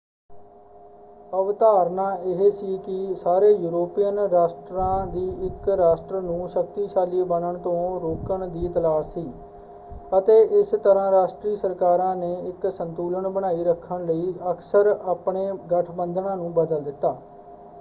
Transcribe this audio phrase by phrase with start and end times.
[1.33, 8.47] ਅਵਧਾਰਨਾ ਇਹ ਸੀ ਕਿ ਸਾਰੇ ਯੂਰੋਪੀਅਨ ਰਾਸ਼ਟਰਾਂ ਦੀ ਇਕ ਰਾਸ਼ਟਰ ਨੂੰ ਸ਼ਕਤੀਸ਼ਾਲੀ ਬਣਨ ਤੋਂ ਰੋਕਣ
[8.47, 9.25] ਦੀ ਤਲਾਸ਼ ਸੀ
[10.17, 16.53] ਅਤੇ ਇਸ ਤਰ੍ਹਾਂ ਰਾਸ਼ਟਰੀ ਸਰਕਾਰਾਂ ਨੇ ਇਕ ਸੰਤੁਲਨ ਬਣਾਈ ਰੱਖਣ ਲਈ ਅਕਸਰ ਆਪਣੇ ਗਠਬੰਧਨਾਂ ਨੂੰ
[16.53, 17.15] ਬਦਲ ਦਿੱਤਾ।